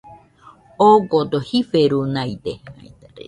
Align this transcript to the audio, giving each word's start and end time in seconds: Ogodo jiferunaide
Ogodo 0.89 1.37
jiferunaide 1.47 2.53